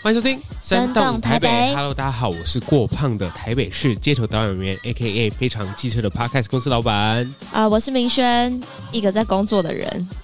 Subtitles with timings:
[0.00, 1.48] 欢迎收听《生动台北》。
[1.74, 5.28] Hello，大家好，我是过胖的台北市街头导演员，A.K.A.
[5.28, 6.94] 非常机车的 Podcast 公司老板。
[7.50, 10.08] 啊、呃，我是明轩，一个在工作的人。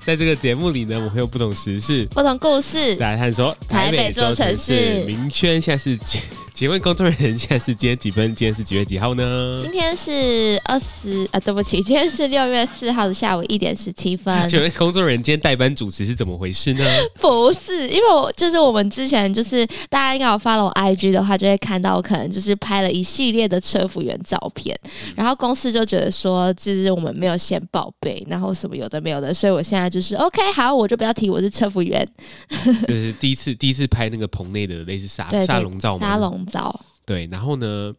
[0.00, 5.04] 在这个节目里呢，我们会有不同时事、不同故事来探索台北这座城市。
[5.06, 6.20] 明轩现在是几？
[6.58, 8.34] 请问工作人员现在是今天几分？
[8.34, 9.56] 今天是几月几号呢？
[9.62, 14.48] 今天是二十啊，对不起，今天是六月四号的下午一点十七分。
[14.48, 16.84] 请问工作人员今天代班主持是怎么回事呢？
[17.22, 32.04] 不是，因为我就是我们之前就是大家应该有 follow IG 的话，就会看到我可能就是拍了一系列的车服员照片，嗯、然后公司就觉得说，就是我们没有先报备，然后什么有的没有的，所以我现在就是 OK，好，我就不要提我是车服员。
[32.88, 36.04] 就是第一次第一次拍那个棚内的类似沙沙龙照吗？
[36.04, 36.47] 沙龙。
[36.48, 37.92] 早对，然后呢，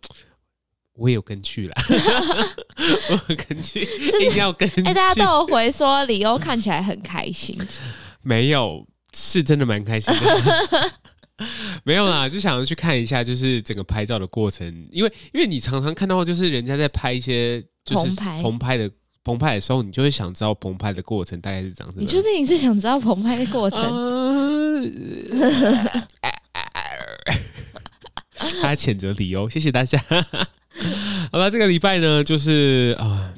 [0.94, 1.76] 我也有跟去了，
[3.10, 4.82] 我有跟去，就是、一定要跟去。
[4.84, 7.58] 哎，大家都有回说李欧看起来很开心，
[8.22, 10.92] 没有，是真的蛮开心的，
[11.84, 18.92] 没有啦，就想要去看一下，就是整个拍照的过程，因为因为你常常看到就是人家在拍一些就是棚拍的
[19.24, 21.96] 棚拍的时候，你就会想知道棚拍的过程大概是怎样。
[21.98, 23.82] 你确定你是想知道棚拍的过程？
[26.22, 26.39] 呃
[28.62, 30.00] 他谴责理由，谢谢大家。
[31.32, 33.34] 好了，这个礼拜呢，就是啊啊，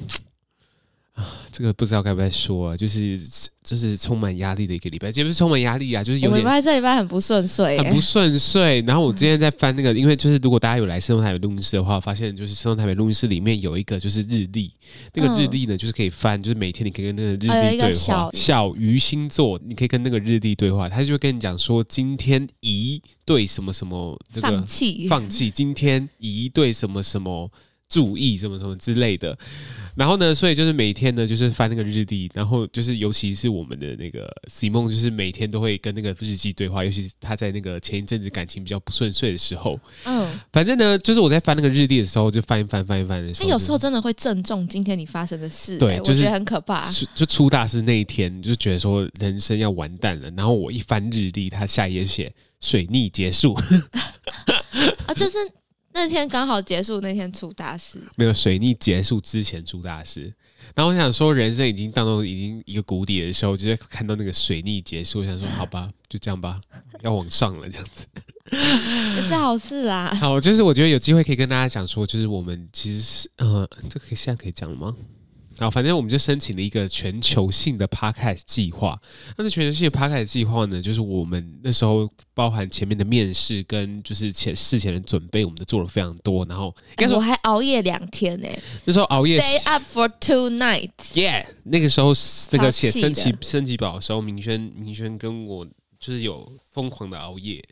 [1.52, 3.20] 这个不知道该不该说啊，就是。
[3.62, 6.40] 就是充满压力的一个礼拜，也不是充满压力啊，就是有点。
[6.40, 8.80] 礼拜这礼拜很不顺遂，很不顺遂。
[8.80, 14.72] 然后我今天在翻那个，因为就是如果大家有来生动台北录音室的话，发现就是生动台北录音室里面有一个就是日历，
[15.14, 18.28] 那个日历呢就是可以翻，就是每天你可以跟那个日历对话。
[18.32, 27.48] 小鱼星座，你可以跟那个日历对话，他就跟你讲说今天宜对什么什么那个放弃放弃，今天宜对什么什么。
[27.92, 29.36] 注意什么什么之类的，
[29.94, 46.90] 然后呢，所以就是每天呢，就是翻那个日历，然后就是尤其是我们的那个 Simon，就是每天都会跟那个日记对话，尤其是他在那个前一阵子感情比较不顺遂的时候，嗯，反正呢，就是我在翻那个日历的时候，就翻一翻翻一翻的时候，他有时候真的会正中今天你发生的事，对，就是我觉得很可怕。
[47.14, 50.30] 就出大事那一天，就觉得说人生要完蛋了。
[50.34, 53.52] 然后我一翻日历，他下一页写水逆结束，
[55.04, 55.36] 啊，就是。
[55.94, 58.02] 那天刚好结束，那天出大事。
[58.16, 60.32] 没有水逆结束之前出大事，
[60.74, 66.60] 然后我想说，人生已经当中已经一个谷底的时候，就是看到那个水逆结束，我想说， 好吧，就这样吧，
[67.02, 68.06] 要往上了，这样子，
[69.16, 70.14] 也是好事啊。
[70.14, 74.94] 好，就是我觉得有机会可以跟大家讲说，就是我们其实是，呃，这个可以现在可以讲了吗？
[75.58, 79.00] 然后反正我们就申请了一个全球性的 Podcast 计划。
[79.36, 86.44] 那这全球性的 Podcast 计划呢，就是我们那时候包含前面的面试跟就是前事前的准备，我们都做了非常多。
[86.46, 88.62] 然后，欸、我还熬夜两天呢、欸。
[88.84, 91.12] 那时候熬夜，Stay up for two nights。
[91.14, 92.12] Yeah，那个时候
[92.50, 95.66] 那个写升级升级表的时候，明轩明轩跟我。
[96.02, 97.62] 就是有疯狂的熬夜，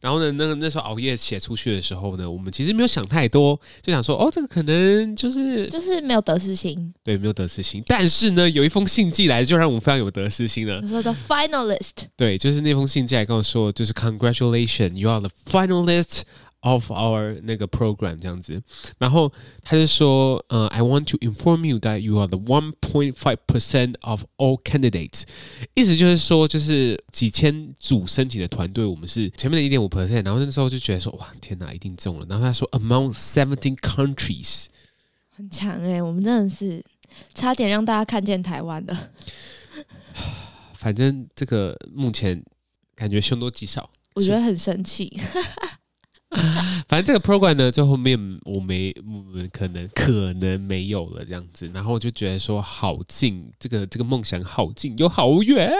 [0.00, 7.82] 然后呢，那个那时候熬夜写出去的时候呢，我们其实没有想太多，就想说，哦，这个可能就是就是没有得失心，对，没有得失心。
[7.86, 10.80] 但是呢，有一封信寄来，就让我们非常有得失心了。
[10.80, 16.22] 你说的 finalist，对，就是那封信寄来跟我说，就是 Congratulations，you are the finalist。
[16.64, 18.60] Of our 那个 program 这样子，
[18.98, 19.30] 然后
[19.62, 25.24] 他就说，呃，I want to inform you that you are the one point five percent of all candidates，
[25.74, 32.26] 意思就是说，就是几千组申请的团队，我们是前面的一点五 percent，然后那时候就觉得说，哇，天哪，一定中了。
[32.28, 34.66] 然后他说，among seventeen countries，
[35.36, 36.82] 很强哎、欸，我们真的是
[37.34, 39.10] 差点让大家看见台湾的。
[40.72, 42.42] 反正这个目前
[42.94, 45.20] 感觉凶多吉少，我觉得很生气。
[46.88, 55.72] 反正这个 program 呢，最后面我没，我们可能可能没有了这样子，然后我就觉得说好近，这个这个梦想好近又好远。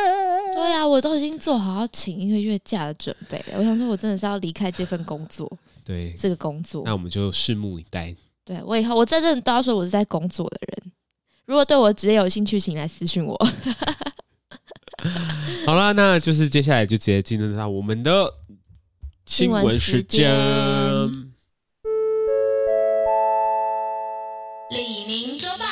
[0.55, 3.59] 对呀、啊，我都已经做好要请一个月假的准备了。
[3.59, 5.51] 我想说，我真的是要离开这份工作。
[5.85, 8.15] 对，这个工作，那我们就拭目以待。
[8.45, 10.93] 对，我以后我真正都要说我是在工作的人。
[11.47, 13.37] 如果对我职业有兴趣，请来私讯我。
[15.67, 18.33] 好啦，那就是接下来就直接进入到我们的。
[19.27, 20.31] 新闻时间。
[24.71, 25.65] 李明周报。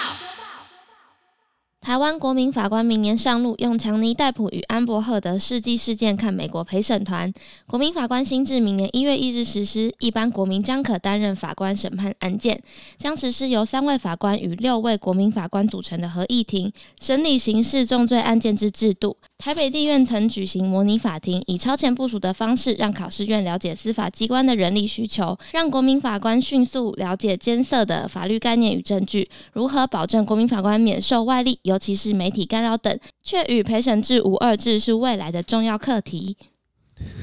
[1.80, 7.32] 台湾国民法官明年上路，用强尼戴普与安柏赫德世纪事件看美国陪审团。
[7.66, 12.62] 国民法官新制明年一月一日实施，一般国民将可担任法官审判案件，
[12.96, 19.16] 将实施由三位法官与六位国民法官组成的合议庭审理刑事重罪案件之制度。
[19.44, 36.36] 台北地院曾举行模拟法庭，以超前部署的方式，让考试院了解司法机关的人力需求，让国民法官迅速了解艰涩的法律概念与证据，如何保证国民法官免受外力，尤其是媒体干扰等，却与陪审制无二致是未来的重要课题。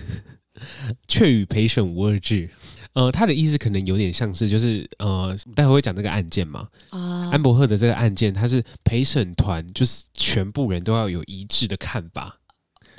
[1.08, 2.50] 却与陪审无二致。
[2.94, 6.68] 呃，他的意思可能有点像是，就是呃，待会会讲这个案件嘛。
[6.90, 12.40] 啊、uh，安伯赫的这个案件，他是陪审团，就是全部人都要有一致的看法。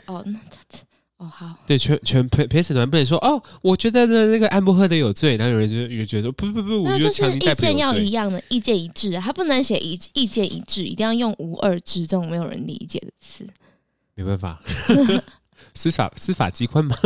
[0.06, 0.38] 哦，那
[0.68, 0.78] 这
[1.18, 1.54] 哦好。
[1.66, 7.70] 对，全全陪陪审团不能说哦，我觉得的那个安伯赫的有罪，然后有人就有觉得说不不不，我觉得强尼戴普有罪。
[7.70, 13.44] 意见要一样的，意见一致，他不能写一意见一致，一定要用无二致这种没有人理解的词。
[14.14, 14.62] 没办法。
[15.74, 16.96] 司法司法机关吗？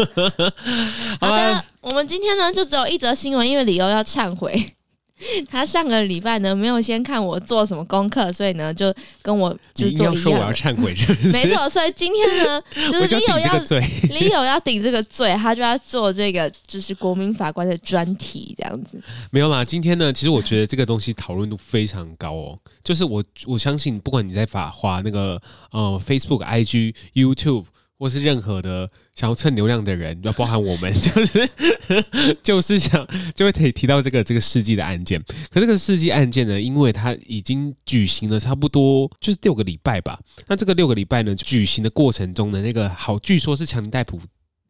[1.20, 4.74] 好的，我们今天呢就只有一则新闻，因为理由要忏悔。
[5.48, 10.16] 他上个礼拜呢没有先看我做什么功课，所以呢就跟我就做一样。
[10.16, 11.32] 说我要忏悔是不是？
[11.32, 13.62] 没错，所以今天呢 就是李友要
[14.10, 19.00] 李友要顶这个罪，他就要做这个就是国民法官的专题这样子。
[19.30, 25.40] 没有啦，今天呢其实我觉得这个东西讨论度非常高哦，就是我我相信不管你在法华那个
[25.70, 27.66] 呃 Facebook、IG、YouTube。
[28.04, 31.48] 或是任何的想要蹭流量的人，要包含我们， 就是
[32.44, 35.18] 就是想就会提提到这个这个世纪的案件。
[35.50, 40.20] 可这个世纪案件呢，因为它已经举行了差不多就是六个礼拜吧。
[40.46, 44.20] 那这个六个礼拜呢，举行的过程中的，那个好，据说是强尼戴普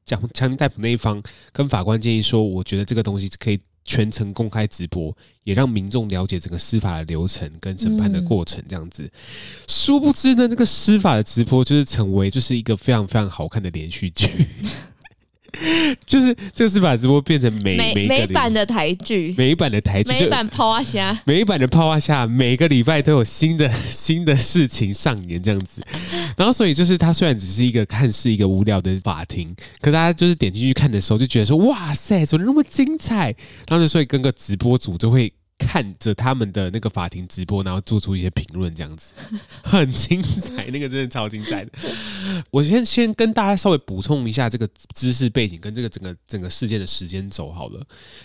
[0.04, 1.22] 讲强尼戴普那一方
[1.52, 3.60] 跟法官建议说，我觉得这个东西可以。
[3.86, 9.06] 全程公开直播，也让民众了解整个司法的流程跟审判的过程，这样子。
[9.68, 14.26] 殊不知呢，这个司法的直播就是成为就是一个非常非常好看的连续剧。
[16.06, 25.82] 就是就是把直播变成每每每版的台剧，每一版的台剧，每一版泡啊虾， 每一版的泡啊虾，每个礼拜都有新的 新的事情上演这样子。
[26.36, 33.34] 然后所以就是它虽然只是一个看似一个无聊的法庭，可大家就是点进去看的时候就觉得说哇塞，怎么那么精彩？
[33.68, 35.32] 然后所以跟个直播组就会。
[35.58, 39.12] 看着他们的那个法庭直播，然后做出一些评论，这样子
[39.62, 41.70] 很精彩，那个真的超精彩的。
[42.50, 47.80] 我先先跟大家稍微补充一下这个知识背景跟这个整个整个事件的时间轴好了，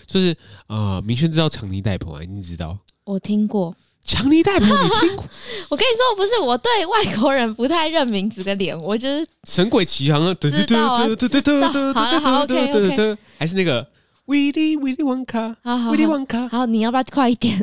[0.06, 0.36] 就是
[0.68, 2.22] 呃，明轩知道强尼戴普啊？
[2.28, 2.78] 你知道？
[3.06, 3.76] 我听过。
[4.02, 5.26] 强尼戴普，你听过？
[5.70, 13.88] 我跟你说，不是我对外国人不太认名字跟脸，我就是《神鬼奇航》啊，对对对对对对对对对对对对，还是那个。
[14.30, 15.58] 威利威利旺卡，
[15.90, 17.60] 威利旺卡，好，你要不要快一点？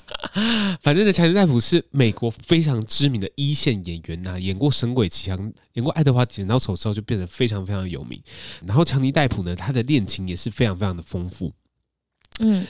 [0.82, 5.38] 反正呢，强尼戴普是美国非常知名的一线演员呐、啊，演过《神鬼奇航》，
[5.72, 8.22] 演过《爱德华剪刀手》之后，就变得非常非常有名。
[8.66, 11.50] 然后强尼戴普呢，他的恋情也是非常非常的丰富。
[12.40, 12.66] 嗯，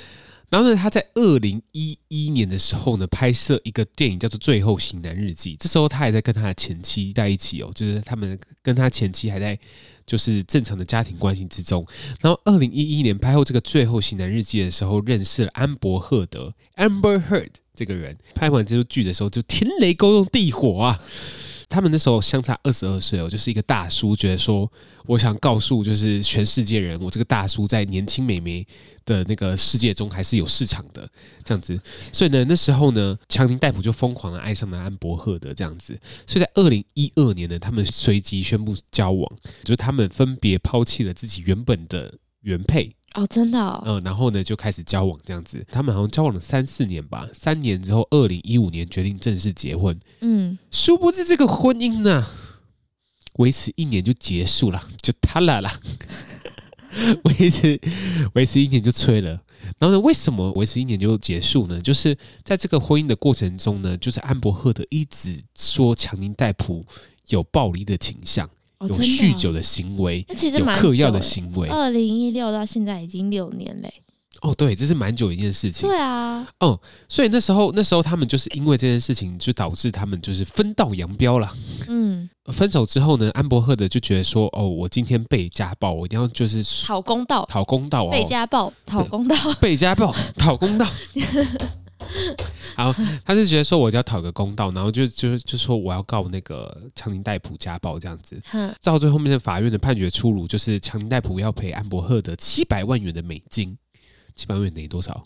[0.48, 9.58] 然后呢，他在二零一一年的时候呢，拍摄一个电影叫做《最后型男日记》，这时候他还在跟他的前妻在一起哦，就是他们跟他前妻还在。
[10.06, 11.84] 就是正常的家庭关系之中，
[12.20, 18.16] 然后二零一一年拍后这个《最后型男日记》的时候，认识了安伯赫德 （Amber Heard） 这个人。
[18.32, 21.02] 拍完这部剧的时候，就天雷勾动地火啊！
[21.68, 24.70] 他们那时候相差二十二岁哦，就是一个大叔觉得说，
[25.04, 28.66] 我想告诉就是全世界人，我这个大叔在年轻美眉
[29.04, 31.08] 的那个世界中还是有市场的
[31.44, 31.78] 这样子。
[32.12, 35.98] 所以呢，那时候呢，强尼戴普就疯狂的爱上了安伯赫德这样子。
[36.26, 39.30] 所以在二零一二年呢，他们随即宣布交往，
[39.64, 42.94] 就是他们分别抛弃了自己原本的原配。
[43.16, 45.64] 哦，真的、哦，嗯，然后呢，就开始交往这样子。
[45.72, 49.98] 他们好像交往了三四年吧，三年之后，二零一五年决定正式结婚。
[50.20, 52.26] 嗯，殊不知这个婚姻呢，
[53.38, 55.80] 维持一年就结束了，就塌了啦。
[57.24, 57.80] 维持
[58.34, 59.30] 维持一年就吹了。
[59.78, 61.80] 然后呢，为什么维持一年就结束呢？
[61.80, 66.84] 就是在这个婚姻的过程中呢，就是安伯赫德一直说强尼戴普
[67.28, 68.48] 有暴力的倾向。
[68.80, 71.68] 有酗酒的行为，哦、其实有嗑药的行为。
[71.68, 73.92] 二零一六到现在已经六年嘞。
[74.42, 75.88] 哦，对，这是蛮久一件事情。
[75.88, 76.46] 对啊。
[76.60, 76.78] 哦，
[77.08, 81.50] 所以那时候，那时候他们就是因为这件事情，就导致他们就是分道扬镳了。
[81.88, 82.28] 嗯。
[82.52, 88.06] 分手之后呢，安伯赫德就觉得说：“哦，我今天被家暴，我一定要就是讨公道，讨公道。
[88.12, 90.86] 被家暴，讨公道，被家暴，讨公道。”
[92.76, 92.94] 好，
[93.24, 98.40] 他是觉得说我就要讨个公道，然后就就就说我要告那个强尼戴普家暴这样子。
[98.82, 103.76] 到最后面的法院的判决出炉，就是强尼戴普要赔安伯赫德七百万元的美金，
[104.34, 105.24] 七百万元等于多少？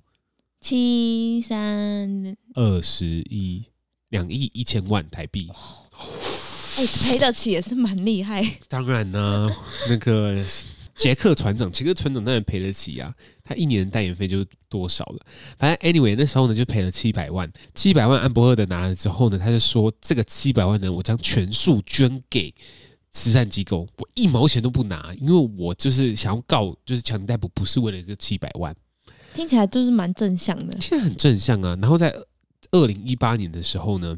[0.61, 3.65] 七三二十一
[4.11, 5.49] 两亿一千万台币。
[6.79, 8.45] 哎、欸，赔得起也是蛮厉害。
[8.69, 9.47] 当然呢，
[9.89, 10.45] 那个。
[10.97, 13.15] 杰克船长，杰克船长当然赔得起啊，
[13.51, 15.27] 他一年的代言费就多少了。
[15.59, 22.55] 反正 anyway 那时候呢就赔了七百万，七百万安博赫德拿了之后呢，他就说这个七百万呢，我将全数捐给
[23.11, 28.73] 慈善机构，我一毛钱都不拿，因为我就是想要告，就是强尼逮捕不是为了这七百万。
[29.35, 31.77] 听起来就是蛮正向的，现在很正向啊。
[31.83, 32.15] 然后在
[32.71, 34.17] 二零一八年的时候呢。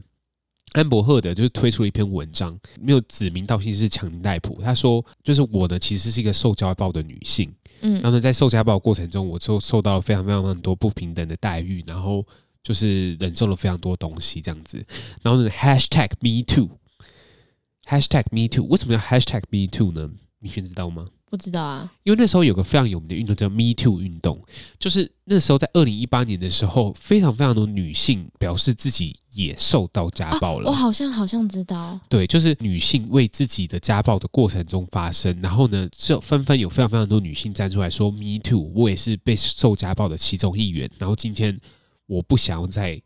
[0.75, 4.59] 安博赫德就是推出了一篇文章，没有指名道姓是强尼戴普。
[4.63, 12.25] 他说：“就是我呢，其实是一个受家暴的女性，嗯，然后呢，在受家暴过程中，我就受到了非常非常很多不平等的待遇，然后
[12.63, 14.85] 就是忍受了非常多东西这样子。
[15.23, 20.11] 然后呢，#hashtag me too#hashtag me too，为什么要 #hashtag me too 呢？
[20.41, 24.39] 你先知道吗？”不知道啊，因为那时候有个非常有名的运动叫 Me Too 运动，
[24.79, 30.69] 就是那时候在二零一八年的时候，非常非常多女性表示自己也受到家暴了。
[30.69, 40.91] 啊、我好像好像知道，对，就是女性为自己的家暴的过程中发生，然后呢，就纷纷有非常非常多女性站出来说 Me Too，我也是被受家暴的其中一员。
[40.99, 41.59] 然后今天
[42.05, 43.01] 我不想要再。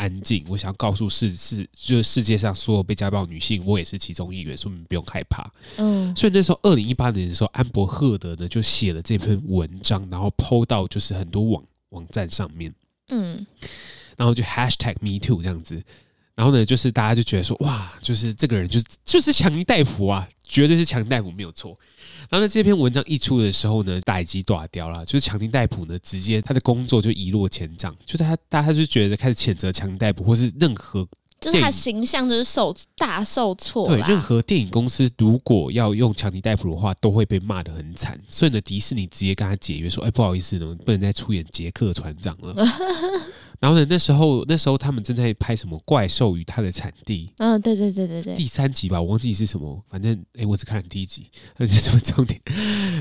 [0.00, 5.52] 安静，我想要告诉世世，就是世界上所有被家暴女性，我也是其中一员，所以你们不用害怕。
[5.76, 12.74] 嗯，所以那时候二零一八年的时候，安博赫德呢就写了这篇文章，然后 PO 到就是很多网网站上面，
[13.08, 13.46] 嗯，
[14.16, 15.82] 然后就 hashtag me too 这样子，
[16.34, 21.78] 然后呢，就是大家就觉得说，哇，就是这个人就是就是强尼戴普啊，绝对是强尼戴普没有错。
[22.30, 31.06] 然后呢，这篇文章一出的时候呢，打击大掉了，就是强尼戴普呢，直接他的工作就一落千丈，就是他大家就觉得开始谴责强尼戴普，或是任何
[31.40, 33.86] 就是他形象就是受大受挫。
[33.86, 38.20] 对，任何电影公司如果要用强尼戴普的话，都会被骂的很惨。
[38.28, 42.54] 所以呢，迪士尼直接跟他解约说：“哎，不好意思呢，不能再出演杰克船长了。”
[43.60, 47.26] 然后呢，那时候那时候他们正在拍什么《怪兽与他的产地》？
[47.36, 51.26] 嗯，对对对对对，第三集吧，我忘记是什么，反正哎，我只看了第一集，
[51.58, 52.40] 那是什么重点？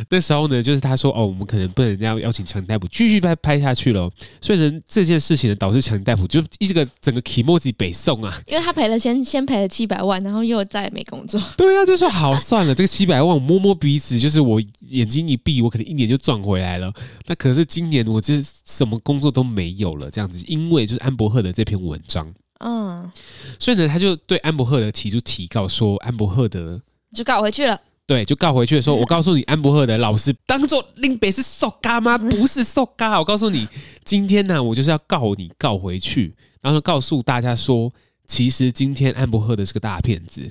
[0.09, 4.11] 那时候呢，就是他说哦，我们可能不能要邀请强尼戴普继续拍拍下去了。
[4.41, 11.41] 所以呢，这件事情呢，导致强尼戴普就一个整个 kimoji 北宋啊，因为他赔了先先赔了七百万，然后又再也没工作。
[11.57, 16.91] 对啊，就说好算了，这个七百万我摸摸鼻子，就是我眼睛一闭，我可能一年就赚回来了。
[17.27, 20.43] 那可是今年我就是什么工作都没有了，这样子。
[20.47, 23.11] 因为就是安伯赫的这篇文章，嗯，
[23.59, 26.81] 所以呢，他就对安伯赫的提出提告，说安伯赫的
[27.13, 27.79] 就告回去了。
[28.07, 32.17] 对，就告回去的时候，我告诉你，安伯赫的老师当做林北是受嘎吗？
[32.17, 33.19] 不是受嘎。
[33.19, 33.67] 我告诉你，
[34.03, 37.91] 今天呢，我就是要告你告回去，然后告诉大家说，
[38.29, 40.49] 其实今天安伯赫德是个大骗子。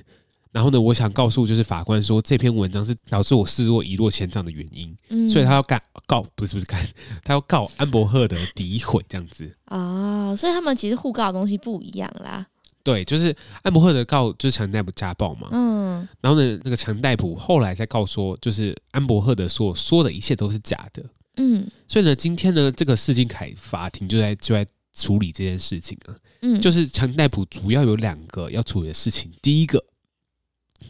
[0.51, 6.83] 然后呢，我想告诉就是法官说，这篇文章是导致我视若一落千丈的原因，嗯，所以他要告告不是不是干，
[7.23, 9.55] 他要告安伯赫德诋毁这样子。
[9.67, 12.47] 哦，所以他们其实互告的东西不一样啦。
[12.81, 21.05] 对，就是安伯赫德告就是强尼戴普家暴嘛，嗯，然后呢，那个强尼戴普后来再告说，就是安伯赫德所说的一切都是假的，
[21.37, 24.65] 嗯，所以呢，今天呢，这个世金凯法庭就在就在
[24.99, 29.83] 处理这件事情啊，嗯，就是强尼戴普主要有两个要处理的事情，第一个。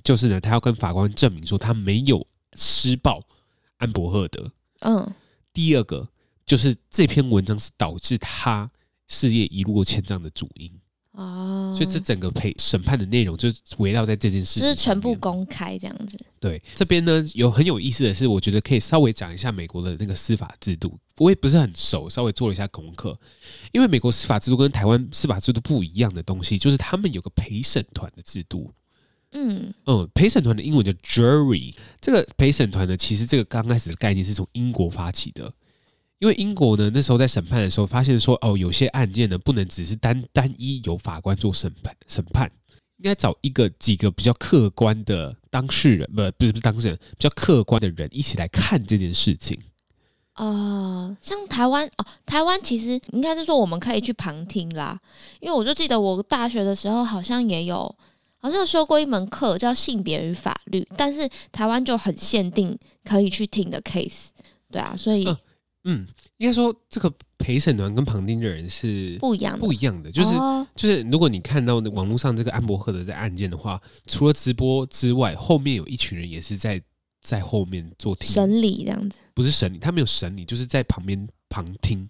[0.03, 3.19] 就是呢，他要跟法官证明说他没有施暴
[3.77, 4.51] 安伯赫德。
[4.81, 5.13] 嗯，
[5.51, 6.07] 第二个
[6.45, 8.69] 就是这篇文章是导致他
[9.07, 10.71] 事业一落千丈的主因。
[11.19, 13.49] 哦，所以这整个陪审判的内容就
[13.79, 16.17] 围绕在这件事情，就是全部公开这样子。
[16.39, 20.97] 对，这边呢有很有意思的是，我觉得可以稍微讲一下美国的那个司法制度。
[21.17, 23.19] 我也不是很熟，稍微做了一下功课，
[23.73, 28.71] 因为美国司法制度跟台湾司法制度不一样的东西，就是他们有个陪审团的制度。
[29.33, 31.75] 嗯嗯，陪审团的英文叫 jury。
[31.99, 35.51] 这个陪审团呢，其实这个刚开始的概念是从英国发起的，
[36.19, 42.51] 因为英国呢那时候在审判的时候发现说，哦，有些案件呢不能只是单单一由法官做审判，审判
[42.97, 49.59] 应该找一个几个比较客观的当事人，不不是不是当事人，比较客观的人一起来看这件事情。
[50.35, 54.99] 呃，像台湾哦，台湾其实应该是说我们可以去旁听啦，
[55.39, 57.95] 因为我就记得我大学的时候好像也有。
[58.41, 64.29] 好像修过一门课叫性别与法律，但是台湾就很限定可以去听的 case，
[64.71, 65.38] 对啊，所以嗯，
[65.86, 66.05] 嗯，
[66.38, 76.81] 应该说这个陪审团跟旁听的人是不一样的，不一样的，就是、哦、就是如果你看到网络上这个安博赫德的案件的话，除了直播之外，后面有一群人也是在
[77.21, 78.29] 在后面做听。
[78.29, 82.07] 审理这样子，不是审理，他没有审理，就是在旁边旁听。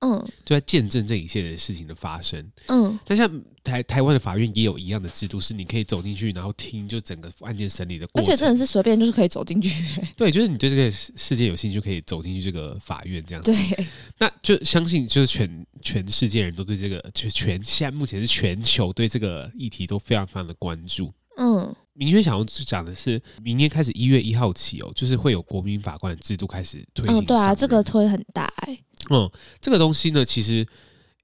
[0.00, 2.44] 嗯，就在见证这一切的事情的发生。
[2.66, 3.28] 嗯，但像
[3.64, 8.22] 台台湾的法院也有一样的制度，是你可以走进去，然后听就整个案件审理的过程。
[8.22, 9.84] 而且真的是随便就是可以走进去。
[10.16, 13.52] 对，就是你对这个世界有兴趣，就可以走进去这个法院这样子。
[13.52, 13.86] 对，
[14.18, 21.12] 那就相信就是全全世界人都对这个，就全现在目前是全球对这个议题都非常非常的关注。
[21.38, 27.16] 嗯，明确想要讲的是，明年开始一月一号起哦，就是会有国民法官制度开始推行。
[27.16, 28.84] 哦，对啊，这个推很大哎、欸。
[29.10, 29.28] 嗯，
[29.60, 30.64] 这个东西呢，其实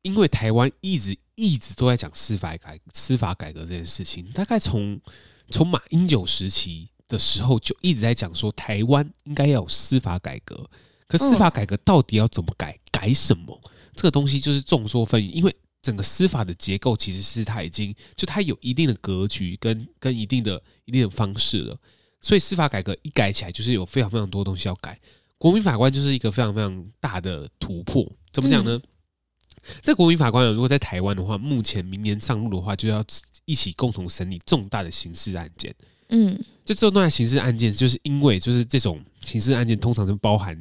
[0.02, 5.00] 因为台湾一直一直都在讲司法改司法改革这件事情，大概从
[5.48, 10.68] 从马英九时期的时候就一直在讲说，台湾应该要有司法改革。
[11.06, 12.76] 可司法改革到底要怎么改？
[12.90, 13.56] 改什么？
[13.94, 15.54] 这个东西就是众说纷纭，因为
[15.84, 21.78] 整个司法的结构其实是它已经就它有一定的格局跟跟一定的一定的方式了，
[22.22, 24.98] 所以司法改革一改起来，就是有非常非常多东西要改。
[25.36, 28.10] 国民法官就是一个非常非常大的突破。
[28.32, 28.80] 怎么讲呢？
[28.82, 33.04] 嗯、这国民法官如果在台湾的话，目前明年上路的话，就要
[33.44, 35.74] 一起共同审理重大的刑事案件。
[36.08, 40.58] 嗯，这重大的刑事案件，就是因为就是这种刑事案件通常就包含。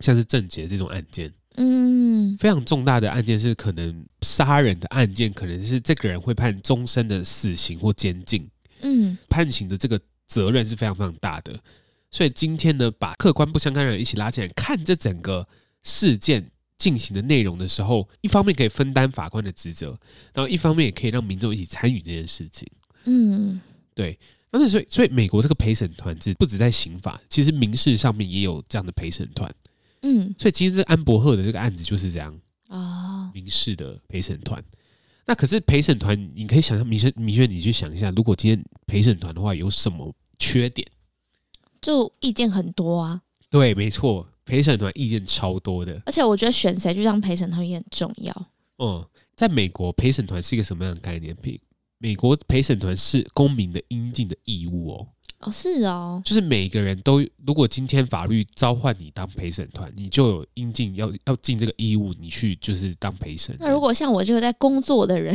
[0.00, 8.48] 像是政捷这种案件，嗯，非常重大的案件是可能杀人的案件，可能是这个人会判终身的死刑或监禁，
[8.80, 11.58] 嗯，判刑的这个责任是非常非常大的。
[12.10, 15.46] 所以今天呢，把客观不相干的人一起拉进来看这整个
[15.82, 19.96] 事件进行的内容的时候，一方面可以分担法官的职责，
[20.32, 22.68] 然后一方面也可以让民众一起参与这件事情。
[23.04, 23.60] 嗯，
[23.94, 24.18] 对。
[24.50, 29.52] 那所以，所以美国这个陪审团制不止在刑法，其实民事上面也有这样的陪审团。
[30.06, 34.62] 嗯，所以今天这安伯赫的这个案子就是这样啊，哦、民事的陪审团。
[35.26, 40.86] 那可是陪审团，你可以想象，明轩，明轩，你去想一下，如果今天陪审团的话，有什么缺点？
[41.80, 43.22] 就意见很多啊。
[43.48, 46.02] 对，没错，陪审团意见超多的。
[46.04, 48.46] 而且我觉得选谁去当陪审团也很重要。
[48.78, 49.02] 嗯，
[49.34, 51.34] 在美国，陪审团是一个什么样的概念？
[51.42, 51.58] 美
[52.04, 55.06] 美国陪审团是公民的应尽的义务哦。
[55.40, 63.56] 哦，是哦，就是每个人都，如果今天法律召唤你当陪审团，你就有应尽要要尽这个义务，你去就是当陪审。
[63.58, 65.34] 那如果像我这个在工作的人，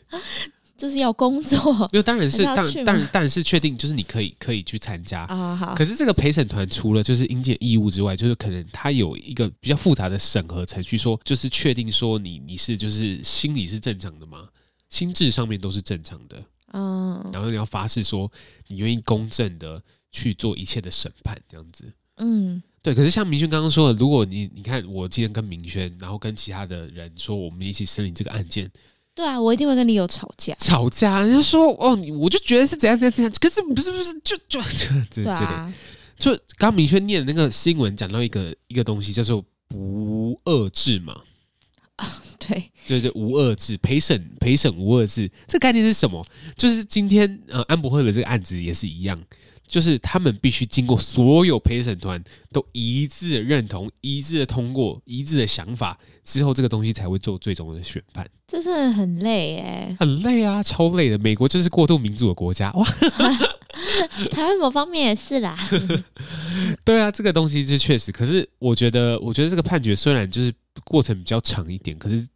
[0.76, 1.58] 就是要工作，
[1.92, 5.56] 因为当然是 当当然当然是确定，就是你可以可以去参加啊。
[5.56, 14.46] 好，可是这个陪审团除了就是应尽义务之外，就是可能他有一个比较复杂的审核程序，说就是确定说你你是就是心理是正常的吗？
[14.88, 16.44] 心智上面都是正常的。
[16.72, 18.30] 嗯，然后你要发誓说
[18.68, 21.84] 你愿意公正的去做一切的审判，这样子。
[22.16, 22.94] 嗯，对。
[22.94, 28.70] 可是像明轩刚刚说的，如果你你看我今天跟明轩，然后跟其他的人说我们一起审理这个案件，
[29.14, 30.54] 对啊，我一定会跟你有吵架。
[30.56, 35.22] 吵架，人家说哦，我就觉得是怎样怎样怎样，可是不是不是，就就这样子。
[35.22, 35.72] 对啊，
[36.18, 41.22] 就刚刚明轩念的那个新闻，讲到一个一个东西叫做不遏制嘛。
[41.96, 46.24] 啊，对，对对，无二制陪审陪审无二制，这个概念是什么？
[46.56, 49.18] 就是今天呃安博赫的这个案子也是一样，
[49.66, 58.28] 就是他们必须经过所有陪审团都一致的认同、一致的通过、一致的想法之后，这个东西才会做最终的选判。
[58.46, 61.18] 这真的很累哎，很累啊，超累的。
[61.18, 62.84] 美国就是过度民主的国家哇，
[64.30, 65.58] 台湾某方面也是啦。
[66.84, 70.52] 对啊，这个东西是确实，可是我觉得，我觉得这个判决虽然就是。
[70.84, 72.28] 过程比较长一点，可是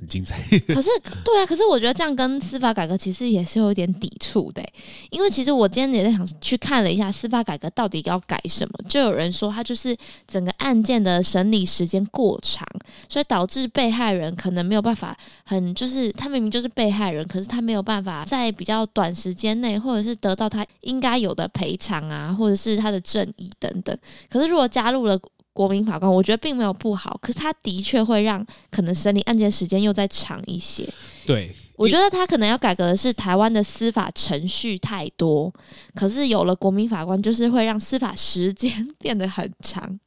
[0.00, 0.40] 很精彩。
[0.66, 0.88] 可是，
[1.22, 4.66] 对啊，可是我觉得这样跟司法改革其实也是有一点抵触的，
[5.10, 9.94] 因为其实我今天也在想去看了一下司法改革到底要改什么，就有人说他就是
[10.26, 12.66] 整个案件的审理时间过长，
[13.08, 23.94] 所以导致被害人可能没有办法很就是他明明就是被害人，可是他没有办法在比较短时间内或者是得到他应该有的赔偿啊，或者是他的正义等等。
[24.30, 25.20] 可是如果加入了。
[25.60, 30.88] 国民法官，我觉得并没有不好，可是他的确会让可能审理案件时间又再长一些。
[31.26, 35.52] 对，我觉得他可能要改革的是台湾的司法程序太多，
[35.94, 40.00] 可是有了国民法官，就是会让司法时间变得很长，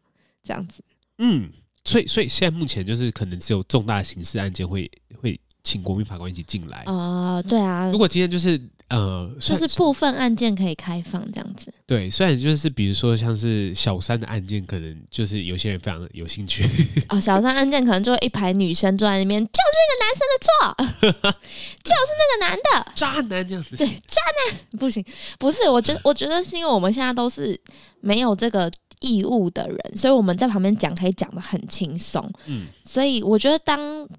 [0.44, 0.84] 这样子。
[1.20, 1.52] 嗯，
[1.86, 4.90] 所以所以现在目前就是可能只有重大的刑事案件会
[5.22, 6.80] 会请国民法官一起进来。
[6.88, 7.92] 啊、呃，对啊。
[7.92, 8.60] 如果今天就是。
[8.94, 11.74] 呃，就是部分案件可以开放这样子。
[11.88, 16.64] 对，虽然就是比如说像是小三的案件，可能就是有些人非常有兴趣。
[17.10, 19.50] 哦，小三案件可能就会一排女生坐在那边，就
[20.44, 23.78] 错， 就是那个男的渣男这样子。
[23.78, 25.04] 对，渣男不行，
[25.40, 27.60] 不是，我觉得我觉得是因为我们现在都是
[28.02, 28.70] 没有这个。
[29.00, 32.26] 义务的人，所以我们在旁边讲可以讲的很轻松。
[32.46, 33.78] 嗯，所以我觉得当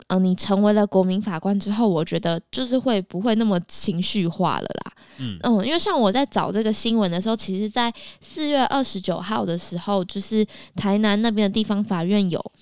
[0.09, 4.93] 呃你成为了国民法官之后，我觉得就是会不会那么情绪化了啦。
[5.17, 12.53] 嗯嗯，因为像我在找这个新闻的时候，其实，在四月二十九号的时候，就是台南那边的地方法院有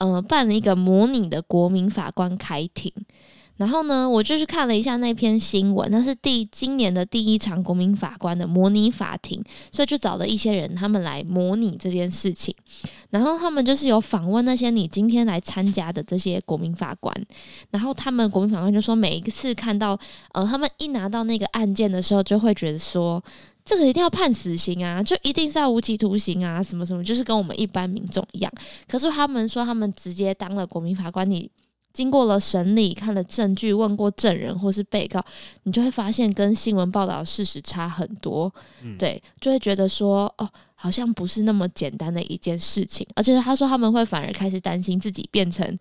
[0.00, 2.92] 呃办了一个模拟的国民法官开庭。
[3.60, 12.54] 然后呢，我就是看了一下那篇新闻，那是第今年的第一场国民法官的模拟法庭，所以就找了一些人，他们来模拟这件事情。
[13.10, 17.14] 然后他们就是有访问那些你今天来参加的这些国民法官，
[17.70, 19.98] 然后他们国民法官就说，每一次看到
[20.32, 23.22] 呃，他们一拿到那个案件的时候，就会觉得说，
[23.62, 28.50] 这个一定要判死刑啊，就一定是要无期徒刑啊，什么什么，就是跟我们一般民众一样。
[28.88, 31.50] 可是他们说，他们直接当了国民法官，你。
[31.92, 35.24] 经过了审理，看了证据，问过证人或是被告，
[35.64, 38.52] 你就会发现跟新闻报道事实差很多。
[38.82, 43.06] 嗯、对，就会觉得说，哦，好像不是那么简单的一件事情。
[43.16, 45.78] 而且他说他们会反而开始担心自己变成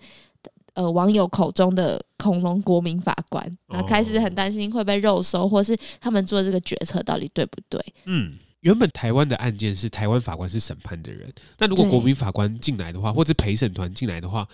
[0.73, 7.79] 呃网友口中的恐龙国民法官，然后开始很担心会被肉搜，或是他们做这个决策到底对不对？
[8.05, 14.47] 嗯，原本台湾的案件是台湾法官是审判的人，那如果国民法官进来的话，或者陪审团进来的话。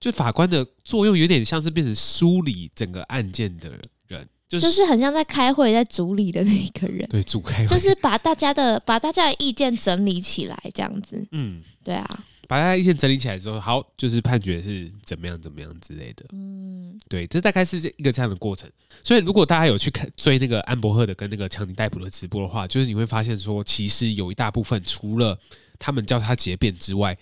[0.00, 3.70] 就法官的作用有点像是变成梳理整个案件的
[4.06, 11.26] 人，就是、就是很像在开会在组里的那个人，对，主开会，就是把大家的把大家的意见整理起来，这样子。
[11.32, 16.26] 嗯，对啊，把大家意见整理起来之后，好，就是判决是怎么样怎么样之类的。
[16.32, 18.70] 嗯，对，这大概是这一个这样的过程。
[19.02, 25.38] 所以，如果大家有去看追那个安伯赫的跟那个强尼戴普的直播的话，就是你会发现说，其实有一大部分除了
[25.78, 27.16] 他们叫他结辩之外，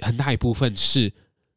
[0.00, 1.10] 很大一部分是。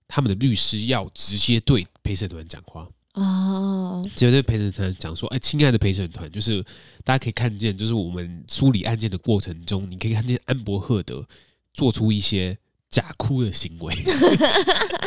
[0.07, 6.63] 他们的律师要直接对陪审团讲话哦，直接对陪审团讲说：“哎，亲爱的陪审团，就是
[7.03, 11.23] 大家可以看见，就是我们梳理案件的过程中，你可以看见安伯赫德
[11.75, 12.57] 做出一些
[12.89, 13.93] 假哭的行为。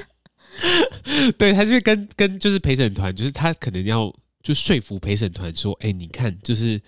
[1.37, 6.81] 对，他就会跟跟就是陪审团，就是他可能要就说服陪审团说：哎，你看，就是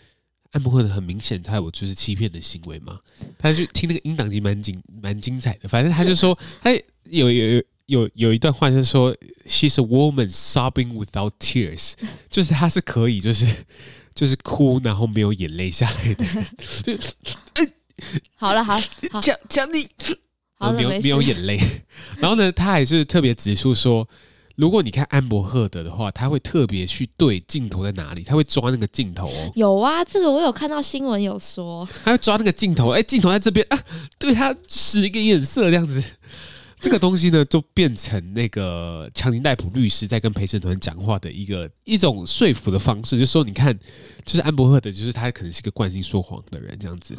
[0.53, 3.01] 安伯赫德很明显他有就是欺骗的行为嘛。
[3.37, 7.63] 他就听那个音档机蛮精蛮精彩的，反正他就说他有有有。
[7.89, 11.95] 有有有一段话就是说，She's a woman sobbing without tears，
[12.29, 13.47] 就是她是可以就是
[14.15, 16.47] 就是哭然后没有眼泪下来的人。
[18.37, 18.79] 好了，好，
[19.11, 19.89] 好，讲讲你，
[20.59, 21.59] 好没有没有眼泪。
[22.21, 24.07] 然后呢，他还是特别指出说，
[24.55, 29.51] 如果你看安伯赫德的话，他会特别去对镜头在哪里，他会抓那个镜头哦。
[29.57, 33.83] 有啊，这个我有看到新闻有说，他会抓那个镜头，哎，镜头在这边啊，
[34.19, 36.03] 对他使一个眼色这样子。
[36.81, 43.77] 这个东西呢，就变成那个强尼戴普律师在跟陪审团讲话的一个一种说服的方式，就是说，你看，
[44.25, 47.17] 就是安伯赫的，就是他可能是一个惯性说谎的人这样子。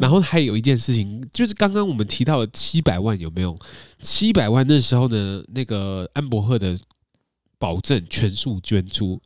[0.00, 3.58] 然后还有一件事情，就是刚刚我们提到的七百万有没有？
[4.00, 6.78] 七百万那时候呢，那个安伯赫的
[7.58, 9.20] 保证全数捐出，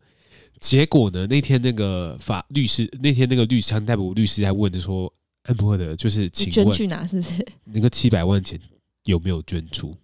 [0.58, 5.12] 结果呢，那天那个法律师，那天那个律师强尼戴普律师在问就说，
[5.44, 7.06] 安伯赫的就是请问捐去哪？
[7.06, 8.58] 是不是那个七百万钱？
[9.04, 9.96] 有没有捐出？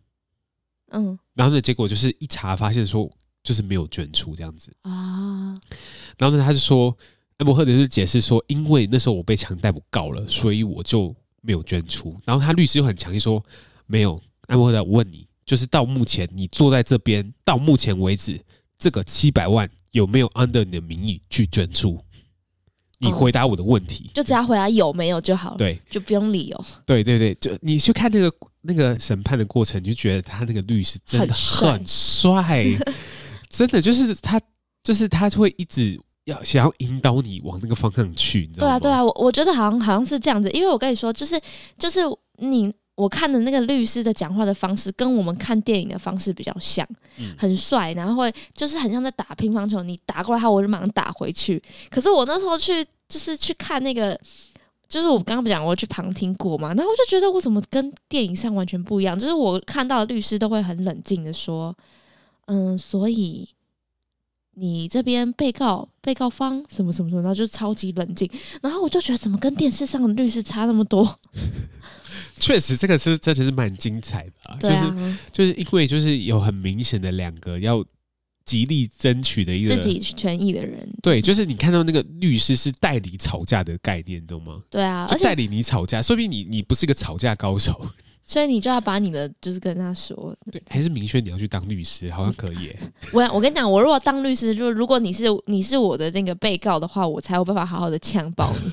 [0.91, 3.11] 嗯，然后呢，结果就是一查发现说，
[3.43, 5.59] 就是没有捐出这样子啊。
[6.17, 6.97] 然后呢，他就说，
[7.39, 12.19] 安伯赫德就是解释说，因为那时候我被强逮捕告了，所以我就没有捐出。
[12.25, 13.45] 然后他律师又很强硬说，
[13.87, 14.21] 没有。
[14.47, 18.41] 安伯赫德，我问你，就是到目前你坐在这边，到目前为止，
[18.79, 22.01] 这个七百万有没有 under 你的名义去捐出？
[22.99, 26.65] 你回答我的问题，就只要回答有没有就好了，对，就不用理由。
[26.85, 28.33] 对对对，就你去看那个
[28.63, 32.67] 那个审判的过程，你就觉得他那个律师真的很帅，
[33.51, 34.41] 真的就是他，
[34.83, 38.79] 就是他会一直要想要引导你往那个方向去，你知道吗？
[38.79, 41.41] 对啊，对啊，我我觉得好像好像是这样子，因为我跟你说，就是
[41.79, 42.01] 就是
[42.39, 42.73] 你。
[42.97, 46.85] 我看的那个律师的讲话的方式，跟我们看电影的方式比较像，
[47.39, 51.63] 很帅，然后会就是很像在打乒乓球，你打过来他，我就马上打回去。
[51.91, 54.19] 可是我那时候去就是去看那个，
[54.89, 61.77] 就是我刚刚不讲我去旁听过嘛，然后我就觉得我怎么跟电影上完全不一样，就是我看到的律师都会很冷静的说，
[62.47, 63.47] 嗯，所以
[64.55, 68.27] 你这边被告被告方什么什么什么，然后就超级冷静，
[68.63, 71.19] 然后我就觉得怎么跟电视上的律师差那么多。
[72.39, 77.85] 确实，这个是真的是蛮精彩的，啊，就是就是因为就是有很明显的两个要
[78.45, 84.63] 极力争取的一个自己权益的人，对，就是你看到那个律师是代理吵架的概念，懂吗？
[84.71, 87.85] 对啊，就代理你吵架，说明你你不是一个吵架高手，
[88.25, 92.71] 所以你就要把你的就是跟他说，对，还是明确你要去当律师，好像可以。
[93.13, 98.71] 我我跟你讲，我如果当律师，就如果你是你是我的那个被告的话，我才有办法好好的呛爆你。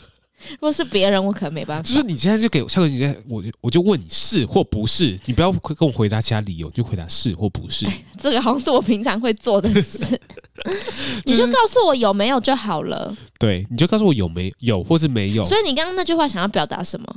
[0.52, 1.84] 如果是别人，我可能没办法。
[1.84, 7.86] 就是你现在就给我，下个姐姐，我我就问你是或不是，你不要跟我回答其他理由，就回答是或不是。
[7.86, 10.20] 哎，这个好像是我平常会做的事，
[11.26, 13.16] 你就告诉我有没有就好了。
[13.40, 15.44] 对，你就告诉我有没有或是没有。
[15.44, 17.16] 所以你刚刚那句话想要表达什么？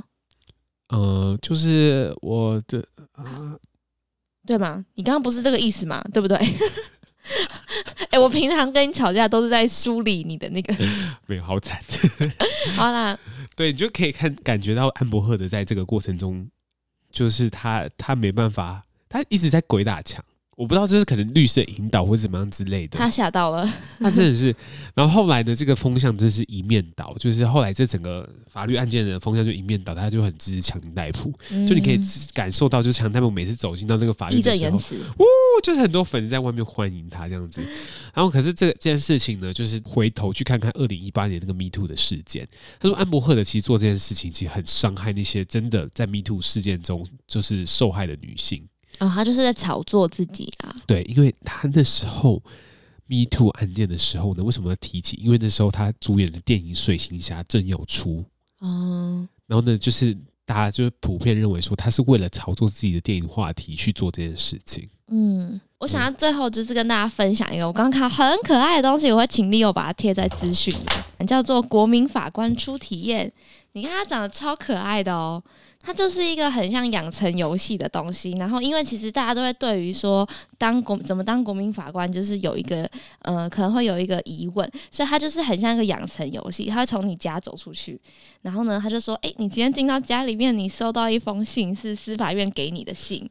[0.89, 3.57] 呃，就是我的啊，
[4.45, 4.85] 对吗？
[4.95, 6.01] 你刚刚不是这个意思嘛？
[6.13, 6.37] 对不对？
[7.99, 10.73] 哎、欸，我平常跟你吵架都是在梳理你的那个，
[11.27, 11.81] 没有好惨。
[12.75, 13.17] 好啦，
[13.55, 16.47] 对，你就可以看感觉到安伯赫德在这个过程中，
[17.11, 20.23] 就是他他没办法，他一直在鬼打墙。
[20.57, 24.53] 我不知道这是可能绿色引导或者怎么样之类的，他吓到了， 他真的是。
[24.95, 31.31] 然后后来呢，这个风向真是一面倒，就是后来这整个法律案件的风向就一面倒，他就很支持强尼戴普，
[31.67, 31.99] 就你可以
[32.33, 34.77] 感受到，就是强尼戴普每次走进到那个法律的时候，
[35.19, 35.25] 呜，
[35.61, 37.61] 就是很多粉丝在外面欢迎他这样子。
[38.11, 42.47] 然后可是这这件事情呢，就是回头去看看二零一八年那个 Me Too 的事件，
[42.79, 48.67] 他说安伯赫的其实做这件事情其实很伤害那些真的在 Me Too 事件中就是受害的女性。
[48.99, 50.75] 哦，他就是在炒作自己啊。
[50.85, 52.41] 对，因为他那时候
[53.05, 55.17] Me Too 案件的时候呢，为什么要提起？
[55.21, 58.23] 因为那时候他主演的电影《水行侠》正要出，
[58.61, 64.89] 嗯，然后呢，就是大家就普遍认为说他是为了炒作自己的电影话题去做这件事情。
[65.09, 70.73] 嗯，我想要最后就是跟大家分享一个我刚刚看到很可爱的东西，我会请 Leo 把它贴在资讯
[71.19, 73.27] 里，叫做《国民法官初体验》。
[73.71, 75.41] 你看他长得超可爱的哦。
[75.87, 82.85] 它就是一个很像养成游戏的东西，然后因为其实大家都会对于说当国怎么当国民法官，就是有一个
[83.21, 87.97] 呃可能会有一个疑问，所以它就是很像一个养成游戏，他会从你家走出去，
[88.41, 93.29] 然后呢他就说，哎，你今天进到家里面，你收到一封信，是司法院给你的信。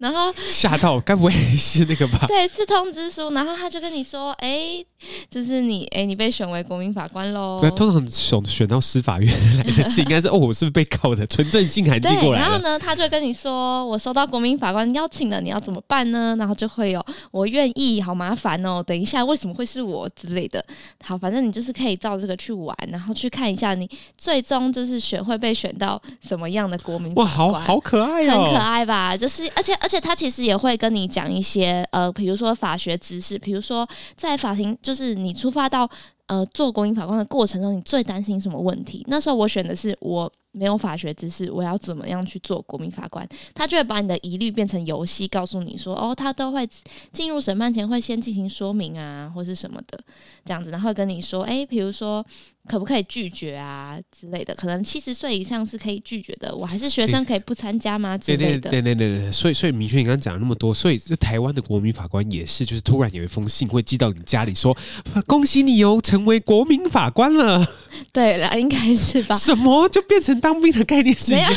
[0.00, 2.24] 然后吓到，该不会是那个吧？
[2.26, 3.30] 对，是通知书。
[3.32, 4.82] 然后他就跟你说：“哎，
[5.28, 11.26] 就是你，哎，你被选为国民法官喽。”对，通常选选到司法院来的信，应该是 哦，我是不是被告的？
[11.26, 12.40] 纯正信函寄过来。
[12.40, 18.82] 然后呢，他就跟你说：“我收到国民法官邀请了，你要怎么办呢？”然后就会有“我愿意”，好麻烦哦。
[18.82, 20.64] 等一下，为什么会是我之类的？
[21.04, 23.86] 好，反正你就是可以照这个去玩，然后去看一下你
[24.16, 27.26] 最终就是选会被选到什么样的国民法官。
[27.26, 29.14] 哇，好好可爱哦，很可爱吧？
[29.14, 33.84] 就是，而且而而且他其实也会跟你讲一些呃，比如说法学知识，比如说
[34.16, 35.90] 在法庭，就是你出发到
[36.26, 39.04] 呃做国民法官的过程中，你最担心什么问题？
[39.08, 43.28] 那时候我选的是我没有法学知识，我要怎么样去做国民法官？
[43.54, 46.68] 他就会把你的疑虑变成游戏，告诉你说哦，他都会
[47.12, 49.98] 进入审判前会先进行说明啊，或是什么的
[50.44, 52.24] 这样子，然后跟你说，哎，比如说。
[52.68, 54.54] 可不可以拒绝啊之类的？
[54.54, 56.54] 可能七十岁以上是可以拒绝的。
[56.54, 58.18] 我还是学生，可以不参加吗？
[58.18, 58.70] 之类的。
[58.70, 59.32] 对对对对对。
[59.32, 64.76] 所以所以明轩，你刚刚讲了那么多，所以这台湾的国民法官也是，就是突然有一封信会寄到你家里，说
[65.26, 67.66] 恭喜你哦，成为国民法官了。
[68.12, 69.36] 对了，应该是吧？
[69.36, 71.52] 什么就变成当兵的概念是一样？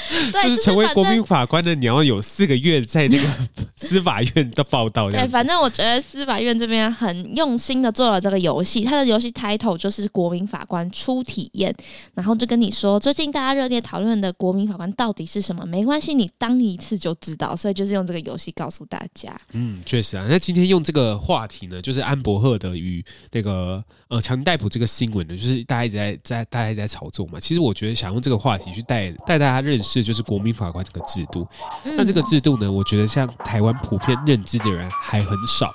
[0.32, 3.28] 对，就是成为国民法官的，你要有四个月在那个
[3.76, 5.10] 司法院的报道。
[5.10, 11.74] 对，反正我觉得司法院这边很用心的做了这个游戏，它的游戏 title 就是国民法官初体验，
[12.14, 15.64] 然后就跟你说，最近大家热烈讨论的国民法官到底是什么？
[15.66, 17.56] 没关系，你当一次就知道。
[17.56, 19.30] 所以就是用这个游戏告诉大家。
[19.52, 20.26] 嗯，确实啊。
[20.28, 27.38] 那今天用这个话题呢，就是安博赫德与那个呃强尼戴普这个新闻呢，就是大家一直在在大家一直在炒作嘛。
[27.38, 31.46] 其实我觉得想用这个话题去带带大家认识，就是国民法官这个制度。
[31.84, 35.74] 那这个制度呢，我觉得像台湾普遍认知的人还很少。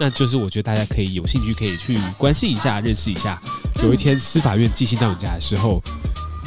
[0.00, 3.40] 那就是我觉得大家可以有兴趣，可以去关心一下，认识一下。
[3.82, 5.82] 有一天司法院寄信到你家的时候，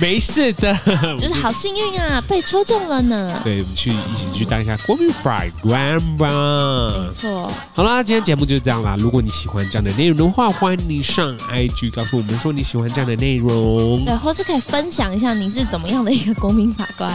[0.02, 0.76] 没事的，
[1.20, 3.40] 就是好幸运啊，被抽中了呢。
[3.44, 6.28] 对，我们去一起去当一下国民法官吧。
[6.28, 7.52] 没错。
[7.72, 8.96] 好啦，今天节目就是这样啦。
[8.98, 14.04] 如果你喜欢这样的内容的话，欢迎你上 IG 告诉我们说你喜欢这样的内容。
[14.04, 17.12] 对，或是可以分享一下你是怎么样的一个国民法官。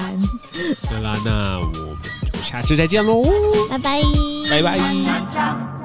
[0.88, 1.98] 好啦，那我们
[2.32, 3.22] 就下次再见喽，
[3.68, 4.00] 拜拜，
[4.48, 5.75] 拜拜。